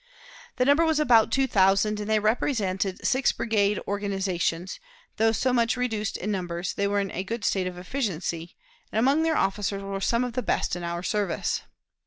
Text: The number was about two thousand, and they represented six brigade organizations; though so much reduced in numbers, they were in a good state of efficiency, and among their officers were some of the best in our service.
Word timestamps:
The 0.55 0.65
number 0.65 0.83
was 0.83 0.99
about 0.99 1.31
two 1.31 1.45
thousand, 1.45 1.99
and 1.99 2.09
they 2.09 2.17
represented 2.17 3.05
six 3.05 3.31
brigade 3.31 3.79
organizations; 3.87 4.79
though 5.17 5.31
so 5.31 5.53
much 5.53 5.77
reduced 5.77 6.17
in 6.17 6.31
numbers, 6.31 6.73
they 6.73 6.87
were 6.87 6.99
in 6.99 7.11
a 7.11 7.23
good 7.23 7.45
state 7.45 7.67
of 7.67 7.77
efficiency, 7.77 8.55
and 8.91 8.97
among 8.97 9.21
their 9.21 9.37
officers 9.37 9.83
were 9.83 10.01
some 10.01 10.23
of 10.23 10.33
the 10.33 10.41
best 10.41 10.75
in 10.75 10.83
our 10.83 11.03
service. 11.03 11.61